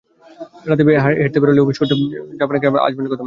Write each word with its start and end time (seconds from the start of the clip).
রাতে 0.67 0.83
হাঁটতে 0.97 1.37
বেরোলেই 1.41 1.63
অফিস 1.63 1.77
ফেরত 1.79 1.91
বিধ্বস্ত 1.91 2.33
জাপানিজকে 2.39 2.67
দেখলেই 2.67 2.83
আজমের 2.85 3.01
কথা 3.03 3.05
মনে 3.05 3.09
পড়ে। 3.09 3.19